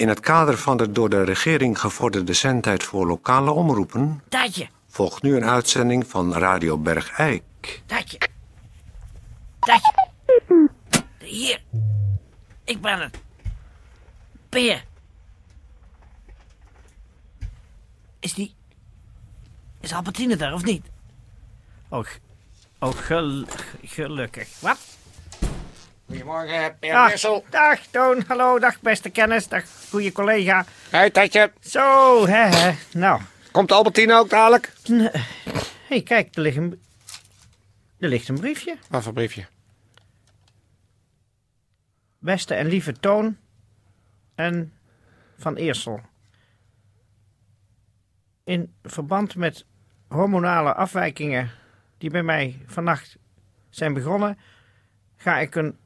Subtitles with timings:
[0.00, 4.22] In het kader van de door de regering gevorderde zendtijd voor lokale omroepen...
[4.28, 7.82] Tijdje, volgt nu een uitzending van Radio Bergijk.
[7.86, 8.18] tijdje.
[9.58, 10.08] Tijdje.
[11.18, 11.62] Hier.
[12.64, 13.18] Ik ben het.
[14.48, 14.84] Peer.
[18.20, 18.54] Is die...
[19.80, 20.86] Is Albertine daar of niet?
[21.88, 22.18] Oh, g-
[22.78, 23.44] oh gel-
[23.84, 24.48] gelukkig.
[24.60, 24.78] Wat?
[26.10, 27.44] Goedemorgen, Peer Dag, Wissel.
[27.50, 30.64] dag Toon, hallo, dag beste kennis, dag goede collega.
[30.90, 31.52] Hé, Tatje.
[31.60, 32.98] Zo, hè, hè.
[32.98, 34.72] Nou, Komt Albertine ook dadelijk?
[34.86, 35.10] hé,
[35.88, 36.82] hey, kijk, er ligt een...
[37.98, 38.76] Er ligt een briefje.
[38.88, 39.46] Wat voor briefje?
[42.18, 43.36] Beste en lieve Toon
[44.34, 44.72] en
[45.38, 46.00] Van Eersel.
[48.44, 49.66] In verband met
[50.08, 51.50] hormonale afwijkingen
[51.98, 53.16] die bij mij vannacht
[53.68, 54.38] zijn begonnen,
[55.16, 55.78] ga ik een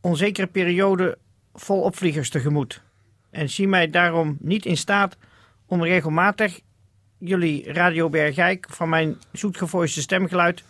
[0.00, 1.18] onzekere periode
[1.54, 2.82] vol opvliegers tegemoet.
[3.30, 5.16] En zie mij daarom niet in staat
[5.66, 6.60] om regelmatig
[7.18, 10.64] jullie Radio Bergijk van mijn zoetgevoiste stemgeluid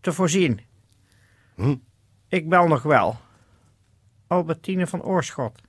[0.00, 0.60] te voorzien.
[2.28, 3.20] Ik bel nog wel.
[4.26, 5.60] Albertine van Oorschot.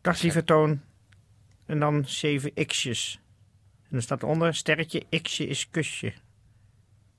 [0.00, 0.80] Dag lieve toon.
[1.66, 3.20] En dan zeven x'jes.
[3.82, 6.12] En dan staat eronder sterretje x'je is kusje.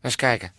[0.02, 0.52] Eens kijken.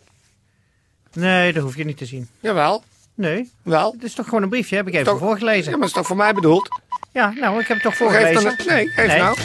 [1.12, 2.28] Nee, dat hoef je niet te zien.
[2.40, 2.84] Jawel,
[3.16, 3.92] Nee, wel.
[3.92, 5.64] het is toch gewoon een briefje, heb ik even Toch- voorgelezen.
[5.64, 6.80] Ja, maar dat is toch voor mij bedoeld?
[7.12, 8.42] Ja, nou, ik heb het toch Geef voorgelezen.
[8.56, 9.18] dan Nee, geef Nee.
[9.18, 9.36] nou.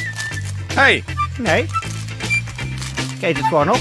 [0.67, 1.03] Hé, hey,
[1.37, 1.65] Nee.
[3.19, 3.79] Kijk het gewoon op.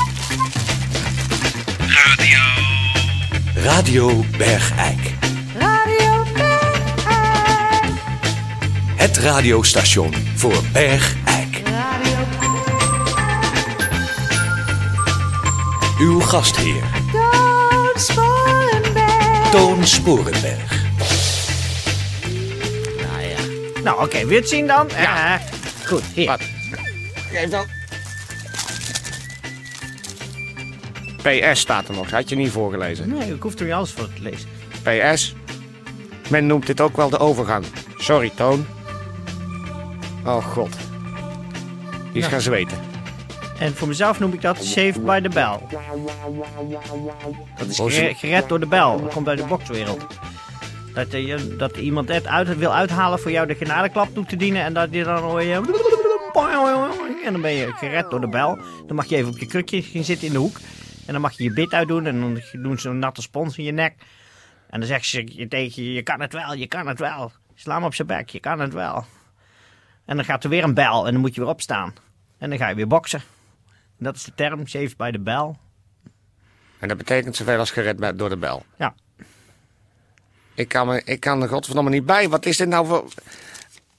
[3.54, 4.98] Radio Bergijk.
[5.58, 7.92] Radio Bergijk.
[8.96, 11.62] Het radiostation voor Bergijk.
[11.64, 12.16] Radio
[15.98, 16.82] Uw gastheer,
[19.50, 20.68] Toon Sporenberg.
[20.68, 23.82] Toon Sporenberg.
[23.82, 24.88] Nou, oké, wil je het zien dan?
[24.96, 25.40] Ja.
[25.86, 26.26] goed, hier.
[26.26, 26.40] Wat?
[27.32, 27.64] geef dan.
[31.22, 33.08] PS staat er nog, had je niet voorgelezen.
[33.08, 34.48] Nee, ik hoef er niet alles voor te lezen.
[35.14, 35.34] PS.
[36.28, 37.64] Men noemt dit ook wel de overgang.
[37.96, 38.66] Sorry, Toon.
[40.24, 40.72] Oh god.
[42.12, 42.30] Die is Ja.
[42.30, 42.78] gaan zweten.
[43.60, 45.58] En voor mezelf noem ik dat Saved by the Bell.
[47.58, 49.00] Dat is Oh, gere- gered door de bel.
[49.00, 50.06] Dat komt uit de bokswereld.
[50.94, 54.36] Dat, eh, je, dat iemand het uit, wil uithalen voor jou de genadeklap toe te
[54.36, 54.62] dienen.
[54.62, 55.54] En dat je dan hoor je...
[57.24, 58.58] En dan ben je gered door de bel.
[58.86, 60.56] Dan mag je even op je krukje gaan zitten in de hoek.
[61.06, 62.06] En dan mag je je bit uitdoen.
[62.06, 63.94] En dan doen ze een natte spons in je nek.
[64.70, 67.32] En dan zegt ze je tegen je, je kan het wel, je kan het wel.
[67.54, 69.04] Sla hem op zijn bek, je kan het wel.
[70.06, 71.94] En dan gaat er weer een bel en dan moet je weer opstaan.
[72.38, 73.22] En dan ga je weer boksen.
[74.00, 75.54] Dat is de term, saved by the bell.
[76.78, 78.64] En dat betekent zoveel als gered door de bel.
[78.76, 78.94] Ja.
[80.54, 82.28] Ik kan, me, ik kan er godverdomme niet bij.
[82.28, 83.04] Wat is dit nou voor...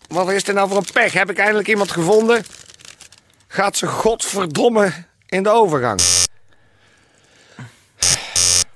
[0.08, 1.14] Wat is dit nou voor een pech?
[1.14, 2.44] Heb ik eindelijk iemand gevonden?
[3.48, 4.92] Gaat ze godverdomme
[5.28, 6.00] in de overgang?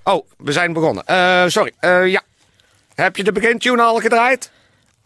[0.04, 1.06] Oh, we zijn begonnen.
[1.06, 1.72] Eh, sorry.
[1.80, 2.22] Eh, ja.
[2.96, 4.52] Heb je de begintune al gedraaid?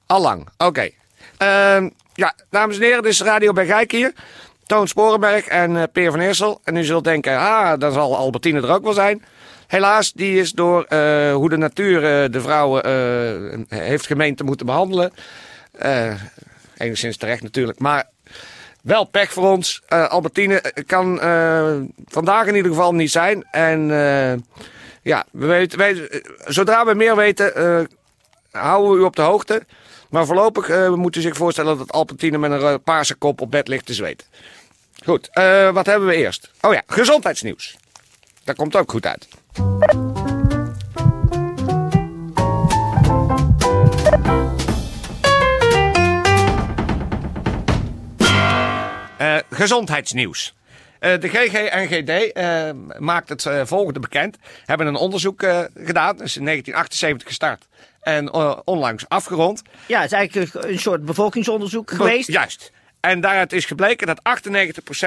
[0.06, 0.48] Al lang.
[0.58, 0.90] Oké.
[1.38, 4.14] Ehm, ja, dames en heren, dit is Radio Bergijk hier.
[4.70, 6.62] Toon Sporenberg en eh, Peer van Eersel.
[6.64, 9.24] En u zult denken, ah, dan zal Albertine er ook wel zijn.
[9.70, 12.86] Helaas, die is door eh, hoe de natuur eh, de vrouwen
[13.68, 15.12] heeft gemeend te moeten behandelen.
[15.72, 16.14] Eh,
[16.78, 18.10] enigszins terecht natuurlijk, maar
[18.82, 19.82] wel pech voor ons.
[19.88, 21.20] Albertine kan
[22.06, 23.44] vandaag in ieder geval niet zijn.
[23.52, 23.88] En
[25.02, 26.08] ja, we weten,
[26.46, 27.52] zodra we meer weten,
[28.52, 29.62] houden we u op de hoogte.
[30.10, 33.68] Maar voorlopig eh moet u zich voorstellen dat Albertine met een paarse kop op bed
[33.68, 34.28] ligt te zweten.
[35.06, 36.52] Goed, eh, wat hebben we eerst?
[36.62, 37.76] Oh ja, gezondheidsnieuws.
[38.44, 39.28] Dat komt ook goed uit.
[49.18, 50.54] Eh, gezondheidsnieuws.
[51.00, 54.38] Eh, de GGNGD eh, maakt het volgende bekend.
[54.66, 55.42] Hebben een onderzoek
[55.76, 56.16] gedaan.
[56.18, 57.68] Dat is in 1978 gestart.
[58.02, 58.34] En
[58.66, 59.62] onlangs afgerond.
[59.86, 62.28] Ja, het is eigenlijk een- een soort bevolkingsonderzoek geweest.
[62.28, 62.72] Juist.
[63.00, 64.22] En daaruit is gebleken dat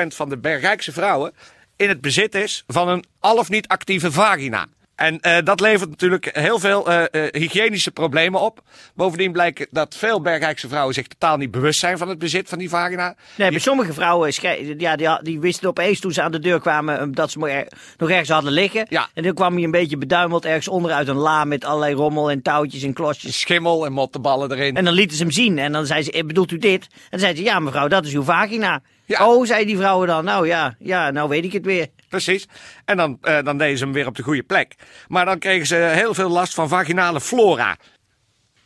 [0.05, 1.33] 98% van de Bergrijkse vrouwen
[1.77, 4.67] in het bezit is van een al of niet actieve vagina.
[5.03, 8.63] En eh, dat levert natuurlijk heel veel eh, hygiënische problemen op.
[8.95, 12.59] Bovendien blijkt dat veel Bergrijkse vrouwen zich totaal niet bewust zijn van het bezit van
[12.59, 13.15] die vagina.
[13.35, 14.33] Nee, bij sommige vrouwen,
[14.79, 17.67] ja, die, die wisten opeens toen ze aan de deur kwamen dat ze nog er-
[17.99, 18.87] nog ergens hadden liggen.
[18.89, 19.09] Ja.
[19.15, 22.43] En dan kwam hij een beetje beduimeld ergens onderuit een la met allerlei rommel en
[22.43, 23.41] touwtjes en klosjes.
[23.41, 24.77] Schimmel en mottenballen erin.
[24.77, 26.83] En dan lieten ze hem zien en dan zei ze, bedoelt u dit?
[26.91, 28.83] En dan zei ze, ja mevrouw, dat is uw vagina.
[29.19, 29.29] Ja.
[29.29, 31.87] Oh, zei die vrouwen dan, nou ja, ja, nou weet ik het weer.
[32.09, 32.47] Precies.
[32.85, 34.75] En dan, eh, dan deden ze hem weer op de goede plek.
[35.09, 37.77] Maar dan kregen ze heel veel last van vaginale flora.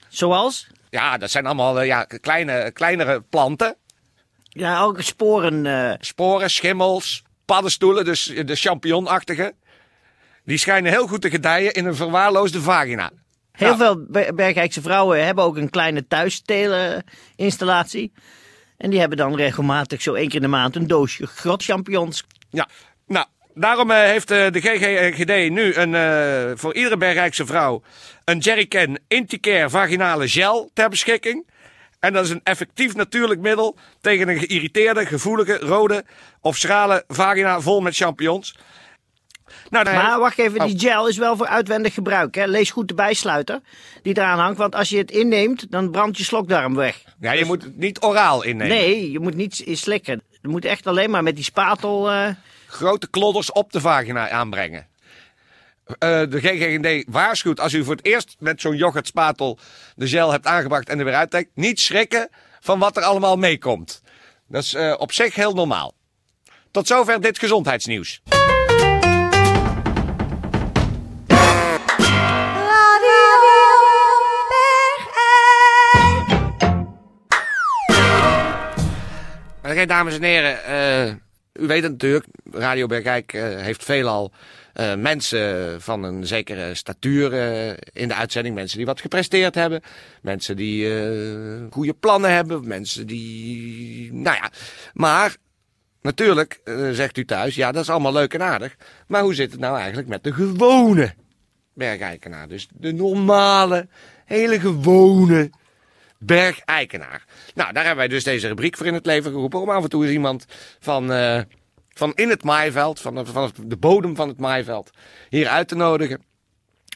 [0.08, 0.66] Zoals?
[0.90, 3.76] Ja, dat zijn allemaal eh, ja, kleine, kleinere planten.
[4.48, 5.66] Ja, ook sporen.
[5.66, 9.54] eh, Sporen, schimmels, paddenstoelen, dus de champignonachtige.
[10.44, 13.10] Die schijnen heel goed te gedijen in een verwaarloosde vagina.
[13.52, 13.76] heel Ja.
[13.76, 18.12] veel Be- Bergrijkse vrouwen hebben ook een kleine thuisteeleninstallatie.
[18.78, 22.24] En die hebben dan regelmatig zo één keer in de maand een doosje grotchampignons.
[22.50, 22.68] Ja,
[23.06, 27.82] nou, daarom eh, heeft eh, de GGD nu een, eh, voor iedere Bergrijkse vrouw
[28.24, 31.46] een jerrycan Inticare vaginale gel ter beschikking.
[32.00, 36.04] En dat is een effectief natuurlijk middel tegen een geïrriteerde, gevoelige, rode
[36.40, 38.56] of schrale vagina vol met champignons.
[39.70, 40.66] Nou, daar Maar wacht even, Oh.
[40.66, 42.34] die gel is wel voor uitwendig gebruik.
[42.34, 42.44] Hè?
[42.46, 43.60] Lees goed de bijsluiter
[44.02, 44.58] die eraan hangt.
[44.58, 47.02] Want als je het inneemt, dan brandt je slokdarm weg.
[47.20, 48.76] ja, je moet het niet oraal innemen.
[48.76, 50.22] Nee, je moet niet slikken.
[50.42, 52.10] Je moet echt alleen maar met die spatel...
[52.10, 52.28] eh,
[52.66, 54.86] grote klodders op de vagina aanbrengen.
[55.86, 59.58] Eh, de GGD waarschuwt als u voor het eerst met zo'n yoghurtspatel
[59.96, 62.28] de gel hebt aangebracht en er weer uittrekt, niet schrikken
[62.60, 64.02] van wat er allemaal meekomt.
[64.48, 65.94] Dat is eh, op zich heel normaal.
[66.70, 68.20] Tot zover dit gezondheidsnieuws.
[79.84, 81.14] Dames en heren, eh,
[81.58, 84.32] u weet het natuurlijk, Radio Bergijk eh, heeft veelal
[84.72, 87.32] eh, mensen van een zekere statuur
[87.92, 88.54] in de uitzending.
[88.54, 89.80] Mensen die wat gepresteerd hebben,
[90.22, 94.12] mensen die eh, goede plannen hebben, mensen die...
[94.12, 94.50] Nou ja,
[94.92, 95.36] maar
[96.02, 96.60] natuurlijk
[96.92, 98.76] zegt u thuis, ja dat is allemaal leuk en aardig.
[99.06, 101.14] Maar hoe zit het nou eigenlijk met de gewone
[101.74, 102.48] Bergijkenaar?
[102.48, 103.88] Dus de normale,
[104.24, 105.50] hele gewone
[106.18, 107.24] bergeigenaar.
[107.54, 109.60] Nou, daar hebben wij dus deze rubriek voor in het leven geroepen.
[109.60, 110.46] Om af en toe eens iemand
[110.80, 111.40] van, eh,
[111.88, 114.90] van in het maaiveld, van, van de bodem van het maaiveld,
[115.28, 116.22] hier uit te nodigen.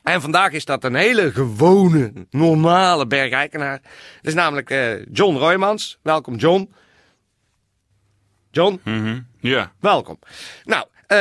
[0.03, 3.81] En vandaag is dat een hele gewone, normale bergeigenaar.
[3.83, 3.91] Dat
[4.23, 5.99] is namelijk eh, John Roymans.
[6.03, 6.73] Welkom, John.
[8.51, 8.81] John,
[9.41, 9.73] Ja.
[9.81, 10.19] welkom.
[10.65, 11.19] Nou, eh,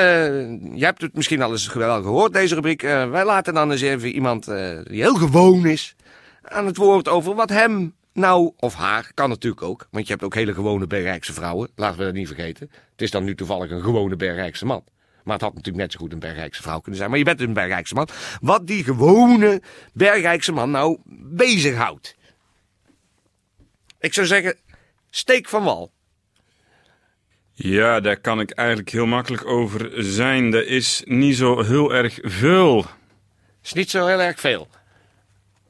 [0.78, 2.82] je hebt het misschien al eens wel gehoord, deze rubriek.
[2.82, 5.96] Wij laten dan eens even iemand die heel gewoon is
[6.42, 9.88] aan het woord over wat hem nou, of haar, kan natuurlijk ook.
[9.92, 12.72] Want je hebt ook hele gewone Bergrijkse vrouwen, laten we dat niet vergeten.
[12.92, 14.84] Het is dan nu toevallig een gewone Bergrijkse man.
[15.24, 17.10] Maar het had natuurlijk net zo goed een Bergrijkse vrouw kunnen zijn.
[17.10, 18.08] Maar je bent een Bergrijkse man.
[18.42, 19.62] Wat die gewone
[19.94, 22.16] Bergrijkse man nou bezighoudt.
[24.00, 24.56] Ik zou zeggen,
[25.10, 25.92] steek van wal.
[27.54, 30.54] Ja, daar kan ik eigenlijk heel makkelijk over zijn.
[30.54, 32.86] Er is niet zo heel erg veel.
[33.64, 34.68] Is niet zo heel erg veel.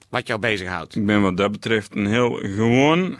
[0.10, 0.96] Wat jou bezighoudt.
[0.96, 3.20] Ik ben wat dat betreft een heel gewoon,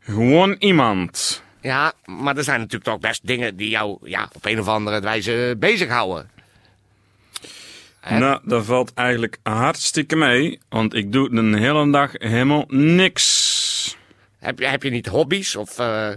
[0.00, 1.42] gewoon iemand.
[1.60, 5.00] Ja, maar er zijn natuurlijk toch best dingen die jou ja, op een of andere
[5.00, 6.30] wijze bezighouden.
[8.00, 8.18] Hè?
[8.18, 13.96] Nou, dat valt eigenlijk hartstikke mee, want ik doe een hele dag helemaal niks.
[14.38, 15.56] Heb je, heb je niet hobby's?
[15.56, 16.10] Of, eh,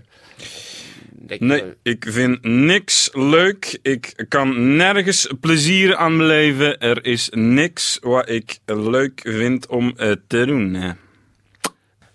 [1.27, 3.79] denk je- Nee, ik vind niks leuk.
[3.81, 6.79] Ik kan nergens plezier aan beleven.
[6.79, 10.95] Er is niks wat ik leuk vind om eh, te doen.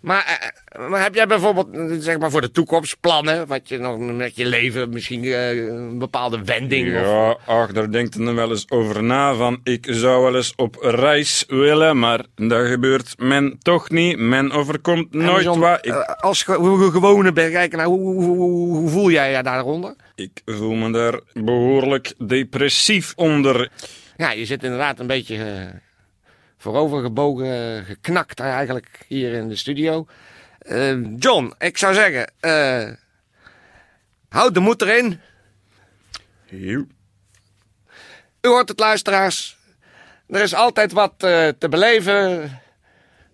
[0.06, 3.46] Maar, eh, maar heb jij bijvoorbeeld, eh, zeg maar voor de toekomst, plannen?
[3.46, 6.86] Wat je nog met je leven, misschien eh, een bepaalde wending?
[6.96, 9.34] Of, Ja, ach, daar denkt er wel eens over na.
[9.34, 14.18] Van ik zou wel eens op reis willen, maar dat gebeurt men toch niet.
[14.18, 15.86] Men overkomt nooit wat.
[15.86, 19.94] Ik, eh, als ge- gewone bergrijker, nou, hoe, hoe, hoe, hoe voel jij je daaronder?
[20.14, 23.70] ik voel me daar behoorlijk depressief onder.
[24.16, 25.66] Ja, je zit inderdaad een beetje eh,
[26.58, 30.06] voorovergebogen, geknakt eigenlijk hier in de studio.
[30.58, 32.92] Eh, John, ik zou zeggen, eh,
[34.28, 35.20] houd de moed erin.
[36.50, 36.88] U
[38.40, 39.56] hoort het, luisteraars.
[40.28, 42.50] Er is altijd wat eh, te beleven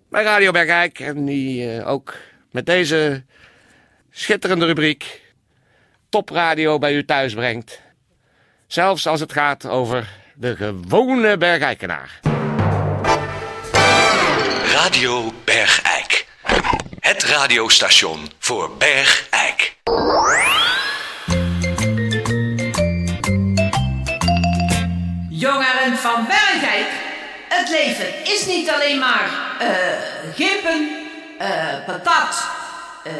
[0.09, 1.01] bij Radio Bergijk.
[1.01, 2.15] En die eh, ook
[2.51, 3.25] met deze
[4.11, 5.21] schitterende rubriek
[6.09, 7.81] topradio bij u thuis brengt.
[8.67, 12.32] Zelfs als het gaat over de gewone Bergijkenaar.
[14.83, 16.27] Radio Bergijk.
[17.01, 19.77] Het radiostation voor Bergijk.
[25.31, 26.87] Jongeren van Bergijk,
[27.49, 29.31] het leven is niet alleen maar
[30.35, 31.07] gimpen,
[31.39, 32.47] eh, patat,
[33.05, 33.13] eh,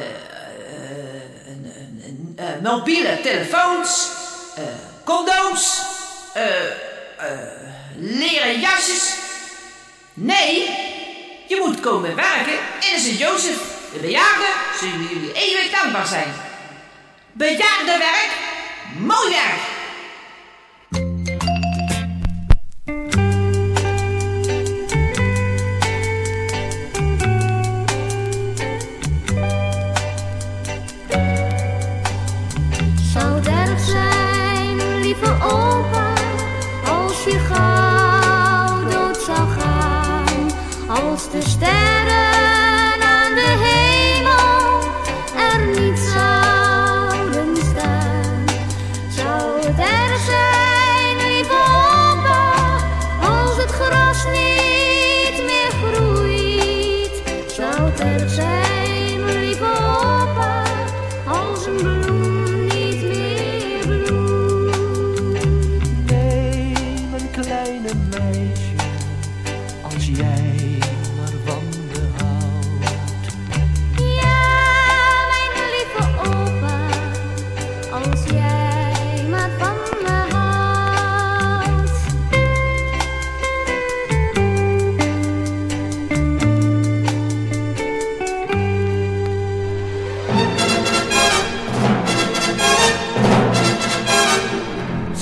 [1.47, 4.11] een, eh, mobiele telefoons,
[5.05, 5.83] condooms,
[7.97, 9.15] leren jasjes.
[10.15, 10.92] Nee,
[11.55, 13.59] je moet komen werken in de Sint-Jozef.
[13.93, 16.33] De bejaarden zullen jullie eeuwig dankbaar zijn.
[17.33, 18.31] Bejaardenwerk,
[18.99, 19.72] mooi werk.
[41.33, 44.81] De sterren aan de hemel
[45.37, 48.45] er niet zouden staan,
[49.09, 52.55] zou het erg zijn, lieve opa,
[53.21, 57.23] als het gras niet meer groeit.
[57.53, 60.63] Zou het erg zijn, lieve opa,
[61.27, 62.12] als een bloem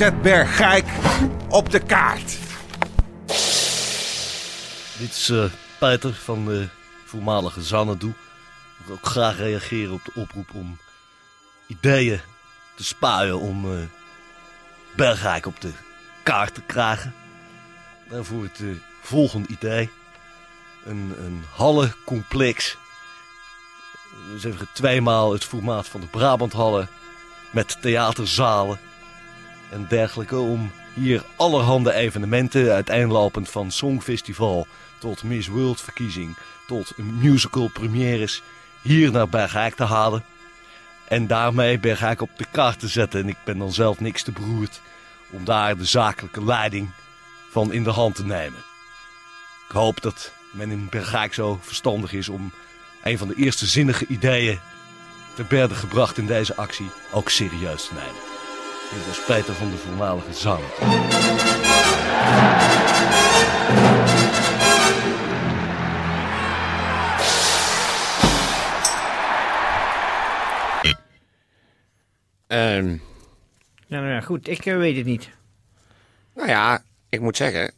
[0.01, 0.87] Zet Bergijk
[1.49, 2.39] op de kaart.
[4.99, 5.45] Dit is eh,
[5.79, 6.69] Peter van de
[7.05, 8.09] voormalige Xanadu.
[8.79, 10.79] Ik wil ook graag reageren op de oproep om
[11.67, 12.21] ideeën
[12.75, 13.79] te spuien om eh
[14.97, 15.73] Bergrijk op de
[16.23, 17.15] kaart te krijgen.
[18.09, 18.69] Daarvoor het eh,
[19.03, 19.91] volgende idee.
[20.85, 22.77] Een, een hallencomplex.
[24.33, 26.89] Dus even tweemaal het formaat van de Brabanthallen.
[27.51, 28.79] Met theaterzalen
[29.71, 30.39] en dergelijke.
[30.39, 34.67] Om hier allerhande evenementen, uiteenlopend van Songfestival
[34.99, 36.37] tot Miss World verkiezing
[36.67, 38.43] tot musical premières,
[38.83, 40.25] hier naar Bergijk te halen.
[41.09, 43.21] En daarmee Bergijk op de kaart te zetten.
[43.21, 44.81] En ik ben dan zelf niks te beroerd
[45.31, 46.91] om daar de zakelijke leiding
[47.51, 48.59] van in de hand te nemen.
[49.69, 52.53] Ik hoop dat men in Bergijk zo verstandig is om
[53.03, 54.61] een van de eerste zinnige ideeën
[55.35, 58.30] te berde gebracht in deze actie ook serieus te nemen.
[58.95, 60.61] Dit was Peter van de voormalige zang.
[72.47, 72.97] Ehm,
[73.87, 75.31] Ja, nou ja, goed, ik eh, weet het niet.
[76.35, 77.73] nou ja, ik moet zeggen,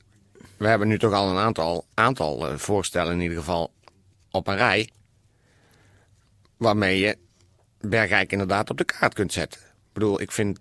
[0.57, 3.73] we hebben nu toch al een aantal, aantal eh, voorstellen in ieder geval
[4.31, 4.91] op een rij.
[6.57, 7.19] Waarmee je
[7.81, 9.61] Bergijk inderdaad op de kaart kunt zetten.
[9.61, 10.59] Ik bedoel, ik vind...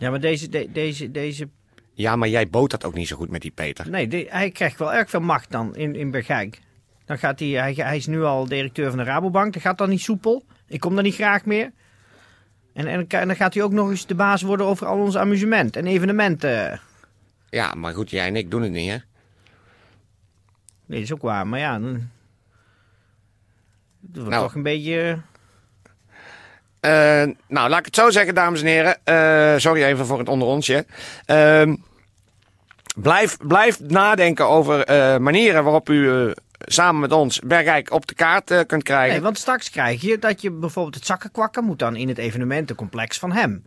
[0.00, 1.48] Ja, maar deze, de- deze, deze
[1.94, 3.90] Ja, maar jij bood dat ook niet zo goed met die Peter.
[3.90, 6.60] Nee, hij krijgt wel erg veel macht dan in, in Bergijk.
[7.04, 9.52] Dan gaat hij, hij, hij is nu al directeur van de Rabobank.
[9.52, 10.44] Dat gaat dan niet soepel.
[10.66, 11.72] Ik kom daar niet graag meer.
[12.72, 15.16] En, en, en dan gaat hij ook nog eens de baas worden over al ons
[15.16, 16.80] amusement en evenementen.
[17.50, 18.96] Ja, maar goed, jij en ik doen het niet, hè?
[20.86, 21.46] Nee, dat is ook waar.
[21.46, 22.08] Maar ja, dan...
[24.12, 24.42] Wordt Nou.
[24.42, 25.20] toch een beetje...
[26.80, 28.98] Eh, nou, laat ik het zo zeggen, dames en heren.
[29.04, 30.86] Eh, sorry even voor het onder onsje.
[31.26, 31.76] Ehm,
[32.96, 38.66] blijf, blijf nadenken over eh, manieren waarop u samen met ons Bergijk op de kaart
[38.66, 39.22] kunt krijgen.
[39.22, 43.32] Want straks krijg je dat je bijvoorbeeld het zakkenkwakken moet dan in het evenementencomplex van
[43.32, 43.64] hem.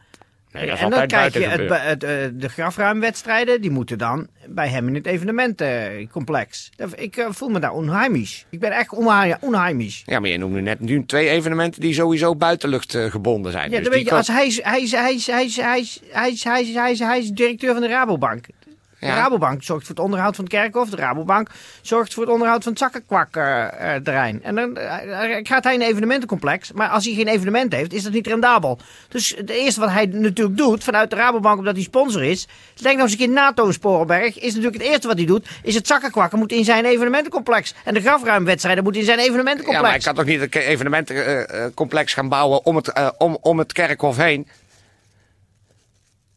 [0.54, 4.96] En dan krijg je het, het, eh, de grafruimwedstrijden, die moeten dan bij hem in
[4.96, 6.70] het evenementencomplex.
[6.96, 8.46] Ik eh, voel me daar onheimisch.
[8.50, 8.94] Ik ben echt
[9.40, 10.04] onheimisch.
[10.06, 13.70] Ja, maar je noemt nu net nu twee evenementen die sowieso buitenlucht eh, gebonden zijn.
[13.70, 14.48] Ja, dus dan weet je, als hij
[17.20, 18.46] is directeur van de Rabobank,
[19.04, 19.16] de Ja.
[19.16, 20.90] Rabobank zorgt voor het onderhoud van het kerkhof.
[20.90, 21.50] De Rabobank
[21.82, 24.44] zorgt voor het onderhoud van het zakkenkwak-terrein.
[24.44, 26.72] en dan eh, gaat hij in een evenementencomplex.
[26.72, 28.80] Maar als hij geen evenement heeft, is dat niet rendabel.
[29.10, 32.48] Dus het eerste wat hij natuurlijk doet vanuit de Rabobank, omdat hij sponsor is.
[32.74, 34.40] Denk nou eens een keer NATO in Sporenberg.
[34.40, 35.48] Is natuurlijk het eerste wat hij doet.
[35.64, 37.74] Is het zakkenkwakken moet in zijn evenementencomplex.
[37.84, 39.88] En de grafruimwedstrijden moeten in zijn Ja, evenementencomplex.
[39.88, 43.74] maar ik kan toch niet een evenementencomplex gaan bouwen om het, eh, om, om het
[43.74, 44.48] kerkhof heen?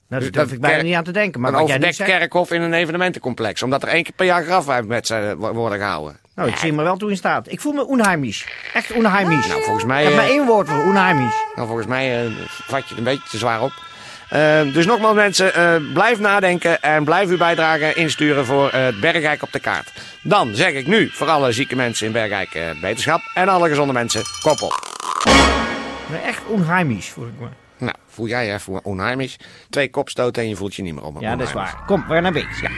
[0.08, 1.40] Nou, daar dat durf ik bijna kerk- niet aan te denken.
[1.40, 2.10] Maar een overdekt zegt...
[2.10, 3.62] kerkhof in een evenementencomplex.
[3.62, 6.18] Omdat er één keer per jaar grafruimwedstrijden wo- worden gehouden.
[6.34, 7.50] Nou, ik zie me wel toe in staat.
[7.52, 8.46] Ik voel me onheimisch.
[8.75, 9.46] Echt onheimisch.
[9.46, 11.34] Nou, volgens ik mij, heb maar eh, één woord voor, onheimisch.
[11.54, 13.72] nou, volgens mij eh, vat je het een beetje te zwaar op.
[14.28, 15.52] Eh, dus nogmaals mensen,
[15.92, 19.92] blijf nadenken en blijf uw bijdrage insturen voor het Bergrijk op de kaart.
[20.22, 24.22] Dan zeg ik nu voor alle zieke mensen in Bergrijk beterschap en alle gezonde mensen,
[24.42, 24.94] kop op.
[26.25, 27.46] Echt onheimisch voel ik me.
[27.78, 29.37] Nou, voel jij je even onheimisch.
[29.71, 31.21] Twee kopstoten en je voelt je niet meer op.
[31.21, 31.83] Ja, dat is waar.
[31.87, 32.61] Kom, we gaan naar Beeks.
[32.61, 32.71] Ja.